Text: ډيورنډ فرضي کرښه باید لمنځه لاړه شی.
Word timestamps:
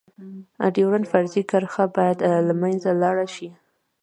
ډيورنډ 0.75 1.05
فرضي 1.11 1.41
کرښه 1.49 1.85
باید 1.97 2.17
لمنځه 2.49 2.91
لاړه 3.01 3.25
شی. 3.35 3.49